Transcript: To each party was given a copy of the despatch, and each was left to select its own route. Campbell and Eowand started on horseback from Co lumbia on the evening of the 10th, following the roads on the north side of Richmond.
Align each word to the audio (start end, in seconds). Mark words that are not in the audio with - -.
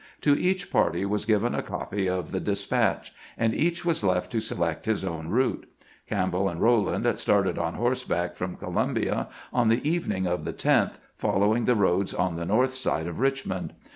To 0.21 0.35
each 0.35 0.71
party 0.71 1.05
was 1.05 1.25
given 1.27 1.53
a 1.53 1.61
copy 1.61 2.09
of 2.09 2.31
the 2.31 2.39
despatch, 2.39 3.13
and 3.37 3.53
each 3.53 3.85
was 3.85 4.03
left 4.03 4.31
to 4.31 4.39
select 4.39 4.87
its 4.87 5.03
own 5.03 5.27
route. 5.27 5.67
Campbell 6.09 6.49
and 6.49 6.59
Eowand 6.59 7.19
started 7.19 7.59
on 7.59 7.75
horseback 7.75 8.33
from 8.35 8.55
Co 8.55 8.71
lumbia 8.71 9.29
on 9.53 9.67
the 9.69 9.87
evening 9.87 10.25
of 10.25 10.43
the 10.43 10.53
10th, 10.53 10.97
following 11.19 11.65
the 11.65 11.75
roads 11.75 12.15
on 12.15 12.35
the 12.35 12.47
north 12.47 12.73
side 12.73 13.05
of 13.05 13.19
Richmond. 13.19 13.73